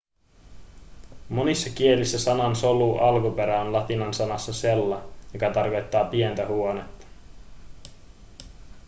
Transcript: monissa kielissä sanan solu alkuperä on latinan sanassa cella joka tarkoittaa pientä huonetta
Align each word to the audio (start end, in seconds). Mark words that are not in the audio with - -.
monissa 1.29 1.69
kielissä 1.69 2.19
sanan 2.19 2.55
solu 2.55 2.97
alkuperä 2.97 3.61
on 3.61 3.73
latinan 3.73 4.13
sanassa 4.13 4.51
cella 4.51 5.09
joka 5.33 5.49
tarkoittaa 5.49 6.05
pientä 6.05 6.47
huonetta 6.47 7.07